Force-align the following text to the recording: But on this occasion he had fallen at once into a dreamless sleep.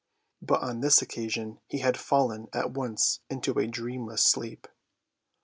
But 0.41 0.63
on 0.63 0.79
this 0.79 1.03
occasion 1.03 1.59
he 1.67 1.77
had 1.77 1.95
fallen 1.95 2.47
at 2.53 2.71
once 2.71 3.19
into 3.29 3.59
a 3.59 3.67
dreamless 3.67 4.23
sleep. 4.23 4.67